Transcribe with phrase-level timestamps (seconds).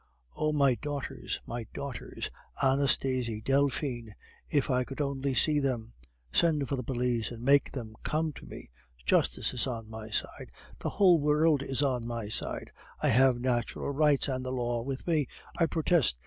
[0.35, 2.31] Oh, my daughters, my daughters!
[2.63, 3.39] Anastasie!
[3.39, 4.15] Delphine!
[4.49, 5.93] If I could only see them!
[6.31, 8.71] Send for the police, and make them come to me!
[9.05, 12.71] Justice is on my side, the whole world is on my side,
[13.03, 15.27] I have natural rights, and the law with me.
[15.59, 16.17] I protest!